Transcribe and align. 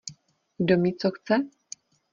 Kdo 0.59 0.77
mi 0.81 0.91
co 0.99 1.07
chce? 1.15 1.35